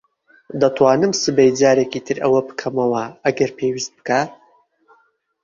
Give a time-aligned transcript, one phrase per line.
[0.61, 4.31] دەتوانم سبەی جارێکی تر ئەوە بکەمەوە ئەگەر پێویست بکات.